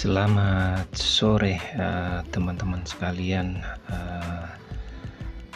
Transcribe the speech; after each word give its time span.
Selamat 0.00 0.88
sore 0.96 1.60
uh, 1.76 2.24
teman-teman 2.32 2.80
sekalian. 2.88 3.60
Uh, 3.84 4.48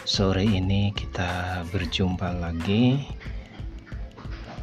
sore 0.05 0.45
ini 0.45 0.93
kita 0.93 1.65
berjumpa 1.73 2.29
lagi. 2.45 3.09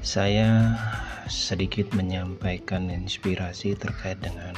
Saya 0.06 0.78
sedikit 1.26 1.90
menyampaikan 1.98 2.94
inspirasi 2.94 3.74
terkait 3.74 4.22
dengan 4.22 4.54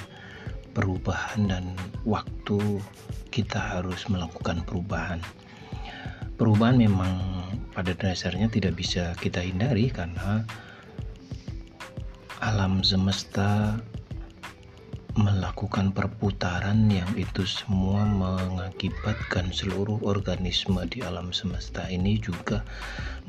perubahan 0.76 1.48
dan 1.48 1.72
waktu 2.04 2.84
kita 3.32 3.80
harus 3.80 4.04
melakukan 4.12 4.60
perubahan. 4.68 5.24
Perubahan 6.36 6.76
memang 6.76 7.48
pada 7.72 7.96
dasarnya 7.96 8.52
tidak 8.52 8.76
bisa 8.76 9.16
kita 9.24 9.40
hindari 9.40 9.88
karena 9.88 10.44
alam 12.44 12.84
semesta 12.84 13.80
melakukan 15.14 15.94
perputaran 15.94 16.90
yang 16.90 17.10
itu 17.14 17.46
semua 17.46 18.02
mengakibatkan 18.02 19.54
seluruh 19.54 20.02
organisme 20.02 20.82
di 20.90 21.06
alam 21.06 21.30
semesta 21.30 21.86
ini 21.86 22.18
juga 22.18 22.66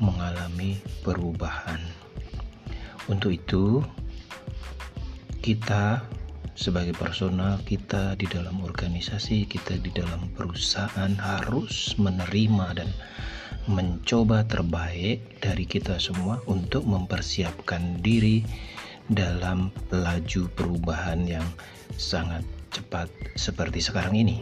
mengalami 0.01 0.81
perubahan. 1.05 1.77
Untuk 3.05 3.37
itu, 3.37 3.85
kita 5.45 6.01
sebagai 6.57 6.97
personal, 6.97 7.61
kita 7.61 8.17
di 8.17 8.25
dalam 8.25 8.65
organisasi, 8.65 9.45
kita 9.45 9.77
di 9.77 9.93
dalam 9.93 10.31
perusahaan 10.33 11.13
harus 11.21 11.93
menerima 12.01 12.81
dan 12.81 12.89
mencoba 13.69 14.45
terbaik 14.45 15.41
dari 15.41 15.65
kita 15.69 16.01
semua 16.01 16.41
untuk 16.49 16.85
mempersiapkan 16.85 18.01
diri 18.01 18.45
dalam 19.11 19.69
laju 19.93 20.49
perubahan 20.57 21.25
yang 21.29 21.45
sangat 21.95 22.41
cepat 22.73 23.07
seperti 23.37 23.79
sekarang 23.79 24.17
ini. 24.17 24.41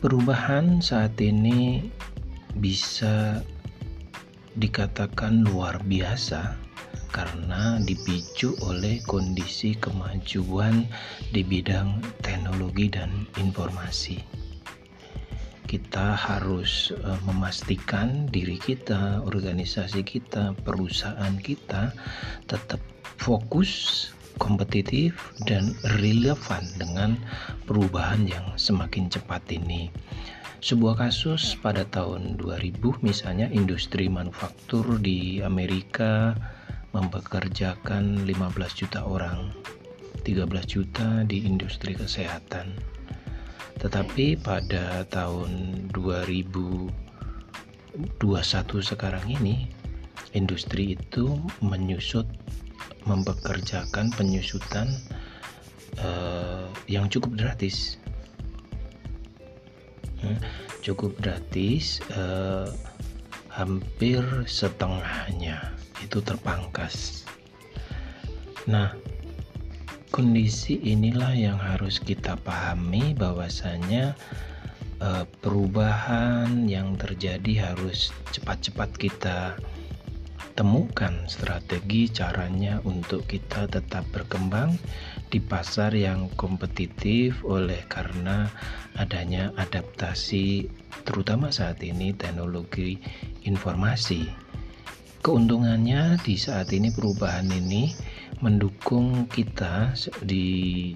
Perubahan 0.00 0.80
saat 0.80 1.12
ini 1.20 1.84
bisa 2.56 3.44
dikatakan 4.56 5.44
luar 5.44 5.78
biasa 5.84 6.56
karena 7.10 7.76
dipicu 7.82 8.54
oleh 8.64 9.02
kondisi 9.04 9.74
kemajuan 9.76 10.86
di 11.34 11.42
bidang 11.42 12.00
teknologi 12.22 12.88
dan 12.88 13.26
informasi. 13.36 14.22
Kita 15.70 16.18
harus 16.18 16.90
uh, 16.90 17.14
memastikan 17.30 18.26
diri 18.26 18.58
kita, 18.58 19.22
organisasi 19.22 20.02
kita, 20.02 20.58
perusahaan 20.66 21.38
kita 21.38 21.94
tetap 22.50 22.82
fokus 23.22 24.10
kompetitif 24.42 25.30
dan 25.46 25.70
relevan 26.00 26.66
dengan 26.74 27.14
perubahan 27.70 28.26
yang 28.26 28.50
semakin 28.58 29.06
cepat 29.06 29.46
ini. 29.54 29.94
Sebuah 30.58 31.06
kasus 31.06 31.54
pada 31.54 31.86
tahun 31.86 32.34
2000 32.34 33.06
misalnya 33.06 33.46
industri 33.54 34.10
manufaktur 34.10 34.98
di 34.98 35.38
Amerika 35.38 36.34
mempekerjakan 36.90 38.26
15 38.26 38.34
juta 38.74 39.06
orang, 39.06 39.54
13 40.26 40.50
juta 40.66 41.22
di 41.22 41.46
industri 41.46 41.94
kesehatan. 41.94 42.74
Tetapi 43.80 44.36
pada 44.44 45.08
tahun 45.08 45.88
2021 45.96 46.92
sekarang 48.84 49.24
ini 49.26 49.66
industri 50.36 50.94
itu 50.94 51.40
menyusut 51.64 52.28
mempekerjakan 53.08 54.12
penyusutan 54.12 54.92
uh, 56.04 56.68
yang 56.84 57.08
cukup 57.08 57.32
gratis. 57.40 57.96
Hmm, 60.20 60.36
cukup 60.84 61.16
gratis 61.16 62.04
uh, 62.12 62.68
hampir 63.48 64.20
setengahnya 64.44 65.72
itu 66.04 66.20
terpangkas. 66.20 67.24
Nah 68.68 68.92
kondisi 70.20 70.76
inilah 70.84 71.32
yang 71.32 71.56
harus 71.56 71.96
kita 71.96 72.36
pahami 72.44 73.16
bahwasanya 73.16 74.12
uh, 75.00 75.24
perubahan 75.40 76.68
yang 76.68 76.92
terjadi 77.00 77.72
harus 77.72 78.12
cepat-cepat 78.28 79.00
kita 79.00 79.56
temukan 80.60 81.24
strategi 81.24 82.12
caranya 82.12 82.84
untuk 82.84 83.24
kita 83.24 83.64
tetap 83.64 84.04
berkembang 84.12 84.76
di 85.32 85.40
pasar 85.40 85.96
yang 85.96 86.28
kompetitif 86.36 87.40
oleh 87.40 87.80
karena 87.88 88.52
adanya 89.00 89.56
adaptasi 89.56 90.68
terutama 91.08 91.48
saat 91.48 91.80
ini 91.80 92.12
teknologi 92.12 93.00
informasi. 93.48 94.28
Keuntungannya 95.24 96.20
di 96.20 96.36
saat 96.36 96.76
ini 96.76 96.92
perubahan 96.92 97.48
ini 97.48 97.96
mendukung 98.40 99.28
kita 99.28 99.92
di 100.24 100.92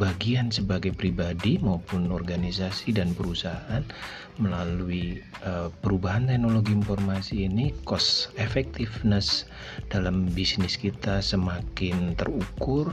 bagian 0.00 0.48
sebagai 0.48 0.96
pribadi 0.96 1.60
maupun 1.60 2.08
organisasi 2.08 2.96
dan 2.96 3.12
perusahaan 3.12 3.84
melalui 4.40 5.20
uh, 5.44 5.68
perubahan 5.84 6.24
teknologi 6.24 6.72
informasi 6.72 7.44
ini 7.44 7.76
cost 7.84 8.32
effectiveness 8.40 9.44
dalam 9.92 10.24
bisnis 10.32 10.80
kita 10.80 11.20
semakin 11.20 12.16
terukur 12.16 12.88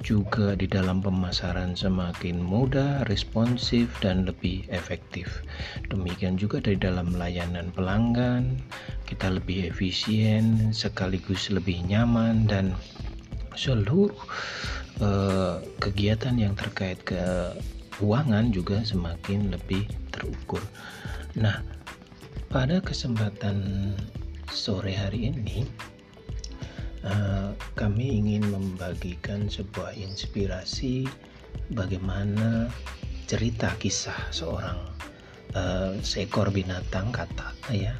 juga 0.00 0.56
di 0.56 0.64
dalam 0.64 1.04
pemasaran 1.04 1.76
semakin 1.76 2.40
mudah, 2.40 3.04
responsif, 3.06 3.86
dan 4.00 4.24
lebih 4.24 4.64
efektif. 4.72 5.44
Demikian 5.92 6.40
juga 6.40 6.60
dari 6.60 6.80
dalam 6.80 7.12
layanan 7.12 7.68
pelanggan, 7.76 8.56
kita 9.04 9.28
lebih 9.36 9.68
efisien, 9.68 10.72
sekaligus 10.72 11.52
lebih 11.52 11.84
nyaman, 11.84 12.48
dan 12.48 12.72
seluruh 13.54 14.12
uh, 15.04 15.60
kegiatan 15.78 16.36
yang 16.36 16.56
terkait 16.56 16.96
keuangan 17.04 18.48
juga 18.50 18.80
semakin 18.80 19.52
lebih 19.52 19.84
terukur. 20.08 20.64
Nah, 21.36 21.60
pada 22.48 22.82
kesempatan 22.82 23.92
sore 24.50 24.96
hari 24.96 25.30
ini, 25.30 25.68
uh, 27.04 27.52
kami 27.76 28.20
ingin 28.20 28.44
membagikan 28.48 29.48
sebuah 29.48 29.96
inspirasi 29.96 31.08
bagaimana 31.72 32.68
cerita 33.30 33.70
kisah 33.78 34.18
seorang 34.34 34.78
uh, 35.54 35.94
seekor 36.02 36.50
binatang 36.50 37.14
kata 37.14 37.54
ya, 37.70 37.94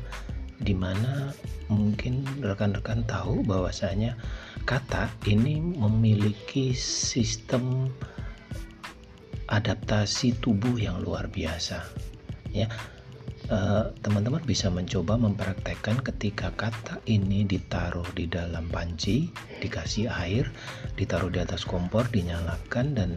di 0.60 0.74
mana 0.74 1.30
mungkin 1.70 2.26
rekan-rekan 2.42 3.06
tahu 3.06 3.46
bahwasanya 3.46 4.18
kata 4.66 5.06
ini 5.30 5.62
memiliki 5.62 6.74
sistem 6.74 7.88
adaptasi 9.50 10.34
tubuh 10.42 10.78
yang 10.78 10.98
luar 11.02 11.30
biasa 11.30 11.82
ya. 12.50 12.66
eh, 12.66 12.99
teman-teman 14.06 14.38
uh, 14.38 14.46
bisa 14.46 14.70
mencoba 14.70 15.18
mempraktekkan 15.18 15.98
ketika 16.06 16.54
kata 16.54 17.02
ini 17.10 17.42
ditaruh 17.42 18.06
di 18.14 18.30
dalam 18.30 18.70
panci 18.70 19.26
dikasih 19.58 20.06
air 20.06 20.46
ditaruh 20.94 21.34
di 21.34 21.42
atas 21.42 21.66
kompor 21.66 22.06
dinyalakan 22.14 22.94
dan 22.94 23.10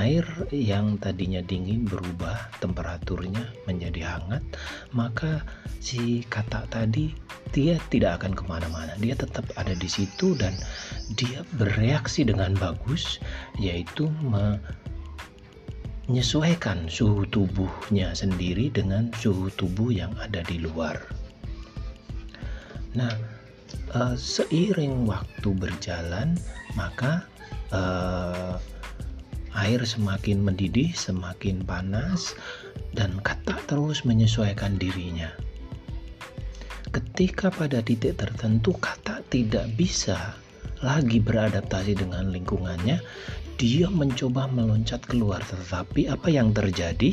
air 0.00 0.24
yang 0.48 0.96
tadinya 0.96 1.44
dingin 1.44 1.84
berubah 1.84 2.48
temperaturnya 2.64 3.52
menjadi 3.68 4.16
hangat 4.16 4.40
maka 4.96 5.44
si 5.82 6.24
kata 6.24 6.64
tadi 6.72 7.12
dia 7.50 7.82
tidak 7.90 8.22
akan 8.22 8.32
ke 8.38 8.44
mana-mana. 8.46 8.94
Dia 9.02 9.18
tetap 9.18 9.42
ada 9.58 9.74
di 9.74 9.90
situ 9.90 10.38
dan 10.38 10.54
dia 11.18 11.42
bereaksi 11.58 12.22
dengan 12.22 12.54
bagus 12.54 13.18
yaitu 13.58 14.06
menyesuaikan 16.10 16.90
suhu 16.90 17.22
tubuhnya 17.30 18.10
sendiri 18.18 18.66
dengan 18.74 19.14
suhu 19.14 19.46
tubuh 19.54 19.94
yang 19.94 20.10
ada 20.18 20.42
di 20.42 20.58
luar. 20.58 20.98
Nah, 22.98 23.14
uh, 23.94 24.18
seiring 24.18 25.06
waktu 25.06 25.54
berjalan, 25.54 26.34
maka 26.74 27.22
uh, 27.70 28.58
air 29.54 29.78
semakin 29.86 30.42
mendidih, 30.42 30.90
semakin 30.98 31.62
panas, 31.62 32.34
dan 32.90 33.14
kata 33.22 33.54
terus 33.70 34.02
menyesuaikan 34.02 34.74
dirinya. 34.82 35.30
Ketika 36.90 37.54
pada 37.54 37.86
titik 37.86 38.18
tertentu 38.18 38.74
kata 38.82 39.22
tidak 39.30 39.70
bisa 39.78 40.34
lagi 40.82 41.22
beradaptasi 41.22 41.94
dengan 41.94 42.34
lingkungannya, 42.34 42.98
dia 43.60 43.92
mencoba 43.92 44.48
meloncat 44.48 45.04
keluar, 45.04 45.44
tetapi 45.44 46.08
apa 46.08 46.32
yang 46.32 46.56
terjadi? 46.56 47.12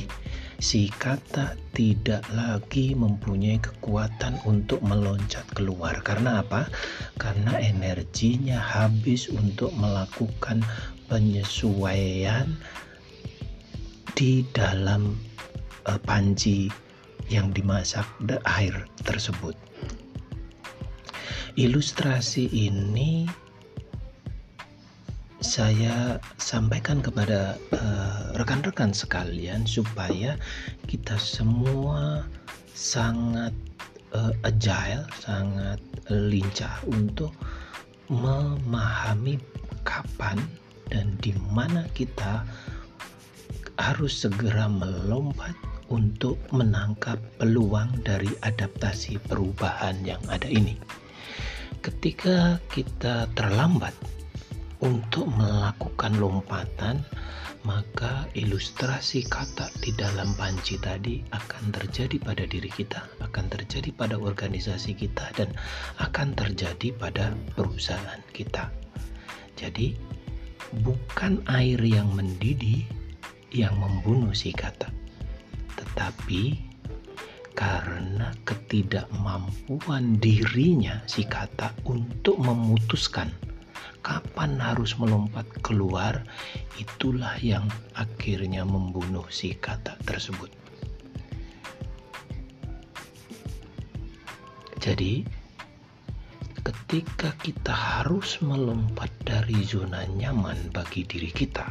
Si 0.63 0.87
kata 0.87 1.59
tidak 1.75 2.23
lagi 2.31 2.95
mempunyai 2.95 3.59
kekuatan 3.59 4.39
untuk 4.47 4.79
meloncat 4.79 5.43
keluar. 5.51 5.99
Karena 6.07 6.39
apa? 6.39 6.71
Karena 7.19 7.59
energinya 7.59 8.55
habis 8.55 9.27
untuk 9.27 9.75
melakukan 9.75 10.63
penyesuaian 11.11 12.55
di 14.15 14.47
dalam 14.55 15.19
uh, 15.83 15.99
panci 15.99 16.71
yang 17.27 17.51
dimasak 17.51 18.07
air 18.47 18.87
tersebut. 19.03 19.53
Ilustrasi 21.59 22.47
ini 22.55 23.27
saya 25.57 26.21
sampaikan 26.37 27.01
kepada 27.01 27.57
eh, 27.73 28.21
rekan-rekan 28.37 28.93
uh, 28.93 28.97
sekalian 29.01 29.65
supaya 29.65 30.37
kita 30.85 31.17
semua 31.17 32.29
sangat 32.77 33.49
uh, 34.13 34.29
agile, 34.45 35.09
sangat 35.17 35.81
lincah 36.13 36.77
untuk 36.85 37.33
memahami 38.05 39.41
kapan 39.81 40.37
dan 40.93 41.17
di 41.25 41.33
mana 41.49 41.89
kita 41.97 42.45
harus 43.81 44.13
segera 44.13 44.69
melompat 44.69 45.57
untuk 45.89 46.37
menangkap 46.53 47.17
peluang 47.41 47.89
dari 48.05 48.29
adaptasi 48.45 49.17
perubahan 49.25 49.97
yang 50.05 50.21
ada 50.29 50.45
ini. 50.45 50.77
Ketika 51.81 52.61
kita 52.69 53.25
terlambat 53.33 53.97
untuk 54.81 55.25
melakukan 55.33 56.21
lompatan, 56.21 57.01
maka 57.65 58.29
ilustrasi 58.37 59.25
kata 59.25 59.67
di 59.81 59.91
dalam 59.97 60.31
panci 60.37 60.77
tadi 60.77 61.19
akan 61.33 61.73
terjadi 61.73 62.21
pada 62.21 62.45
diri 62.45 62.69
kita, 62.69 63.01
akan 63.19 63.45
terjadi 63.49 63.89
pada 63.91 64.15
organisasi 64.15 64.93
kita, 64.93 65.33
dan 65.35 65.49
akan 65.99 66.37
terjadi 66.37 66.93
pada 66.95 67.33
perusahaan 67.57 68.21
kita. 68.31 68.69
Jadi, 69.57 69.97
bukan 70.85 71.41
air 71.49 71.81
yang 71.81 72.13
mendidih 72.13 72.85
yang 73.49 73.73
membunuh 73.79 74.35
si 74.35 74.53
kata, 74.53 74.91
tetapi 75.79 76.67
karena 77.57 78.29
ketidakmampuan 78.45 80.21
dirinya 80.21 81.01
si 81.09 81.25
kata 81.25 81.73
untuk 81.89 82.37
memutuskan 82.37 83.33
kapan 84.01 84.55
harus 84.61 84.95
melompat 84.95 85.45
keluar, 85.59 86.23
itulah 86.79 87.35
yang 87.43 87.67
akhirnya 87.97 88.63
membunuh 88.63 89.25
si 89.27 89.51
kata 89.57 89.99
tersebut. 90.07 90.53
Jadi, 94.77 95.27
ketika 96.63 97.35
kita 97.43 97.75
harus 97.75 98.39
melompat 98.39 99.11
dari 99.27 99.59
zona 99.67 100.07
nyaman 100.07 100.71
bagi 100.71 101.03
diri 101.03 101.27
kita, 101.27 101.67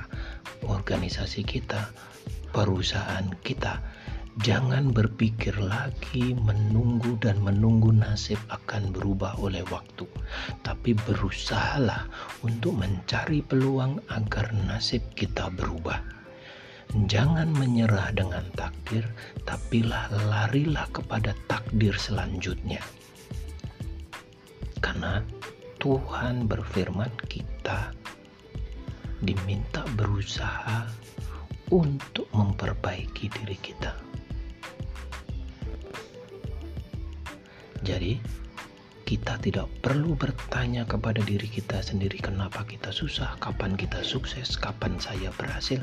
organisasi 0.69 1.41
kita, 1.41 1.88
perusahaan 2.52 3.25
kita, 3.41 3.81
Jangan 4.37 4.93
berpikir 4.93 5.56
lagi 5.56 6.37
menunggu 6.37 7.17
dan 7.25 7.41
menunggu 7.41 7.88
nasib 7.88 8.37
akan 8.53 8.93
berubah 8.93 9.33
oleh 9.41 9.65
waktu, 9.73 10.05
tapi 10.61 10.93
berusahalah 11.09 12.05
untuk 12.44 12.77
mencari 12.77 13.41
peluang 13.41 13.97
agar 14.12 14.53
nasib 14.69 15.00
kita 15.17 15.49
berubah. 15.56 16.05
Jangan 17.09 17.49
menyerah 17.56 18.12
dengan 18.12 18.44
takdir, 18.53 19.09
tapilah 19.49 20.12
larilah 20.29 20.85
kepada 20.93 21.33
takdir 21.49 21.97
selanjutnya. 21.97 22.85
Karena 24.85 25.25
Tuhan 25.81 26.44
berfirman 26.44 27.11
kita 27.25 27.88
diminta 29.25 29.81
berusaha 29.97 30.85
untuk 31.73 32.29
memperbaiki 32.37 33.33
diri 33.33 33.56
kita. 33.59 34.06
Jadi, 37.87 38.19
kita 39.06 39.38
tidak 39.38 39.71
perlu 39.87 40.19
bertanya 40.19 40.83
kepada 40.83 41.23
diri 41.23 41.47
kita 41.47 41.79
sendiri 41.79 42.19
kenapa 42.19 42.67
kita 42.67 42.91
susah, 42.91 43.38
kapan 43.38 43.79
kita 43.79 44.03
sukses, 44.03 44.59
kapan 44.59 44.99
saya 44.99 45.31
berhasil. 45.38 45.79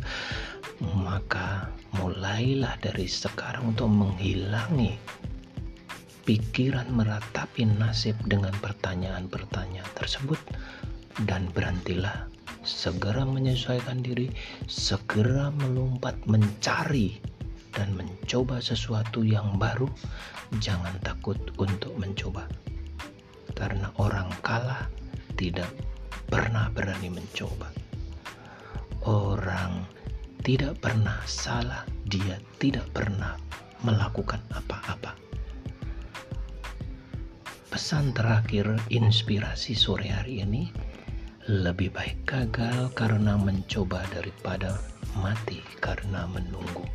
Maka 0.84 1.72
mulailah 1.96 2.76
dari 2.84 3.08
sekarang 3.08 3.72
untuk 3.72 3.88
menghilangi 3.88 5.00
pikiran 6.28 6.92
meratapi 6.92 7.64
nasib 7.80 8.20
dengan 8.28 8.52
pertanyaan-pertanyaan 8.60 9.88
tersebut 9.96 10.40
dan 11.24 11.48
berhentilah 11.56 12.28
segera 12.68 13.24
menyesuaikan 13.24 14.04
diri, 14.04 14.32
segera 14.68 15.52
melompat 15.64 16.16
mencari 16.28 17.20
dan 17.74 17.94
mencoba 17.98 18.62
sesuatu 18.62 19.26
yang 19.26 19.58
baru, 19.58 19.90
jangan 20.62 20.94
takut 21.02 21.38
untuk 21.58 21.94
mencoba. 21.98 22.46
Karena 23.54 23.90
orang 24.02 24.30
kalah 24.46 24.90
tidak 25.38 25.70
pernah 26.30 26.70
berani 26.74 27.10
mencoba. 27.10 27.70
Orang 29.04 29.84
tidak 30.42 30.80
pernah 30.80 31.20
salah, 31.28 31.84
dia 32.08 32.40
tidak 32.58 32.88
pernah 32.96 33.36
melakukan 33.84 34.40
apa-apa. 34.56 35.14
Pesan 37.68 38.14
terakhir 38.14 38.70
inspirasi 38.94 39.74
sore 39.74 40.08
hari 40.08 40.46
ini 40.46 40.70
lebih 41.50 41.92
baik 41.92 42.24
gagal 42.24 42.94
karena 42.96 43.36
mencoba 43.36 44.06
daripada 44.16 44.80
mati 45.20 45.60
karena 45.84 46.24
menunggu. 46.32 46.88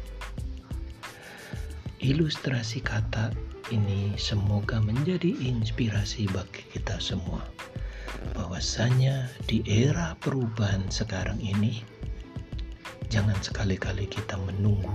Ilustrasi 1.99 2.79
kata 2.79 3.35
ini 3.75 4.15
semoga 4.15 4.79
menjadi 4.79 5.35
inspirasi 5.35 6.31
bagi 6.31 6.62
kita 6.71 6.95
semua. 7.03 7.43
Bahwasanya 8.39 9.27
di 9.50 9.67
era 9.67 10.15
perubahan 10.23 10.87
sekarang 10.95 11.43
ini, 11.43 11.83
jangan 13.11 13.35
sekali-kali 13.43 14.06
kita 14.06 14.39
menunggu 14.47 14.95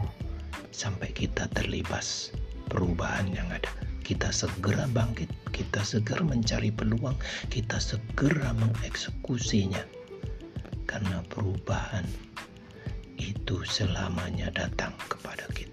sampai 0.72 1.12
kita 1.12 1.52
terlibas 1.52 2.32
perubahan 2.72 3.28
yang 3.36 3.52
ada. 3.52 3.68
Kita 4.00 4.32
segera 4.32 4.88
bangkit, 4.88 5.28
kita 5.52 5.84
segera 5.84 6.24
mencari 6.24 6.72
peluang, 6.72 7.20
kita 7.52 7.84
segera 7.84 8.56
mengeksekusinya. 8.56 9.84
Karena 10.88 11.20
perubahan 11.28 12.08
itu 13.20 13.60
selamanya 13.68 14.48
datang 14.56 14.96
kepada 15.12 15.52
kita. 15.52 15.73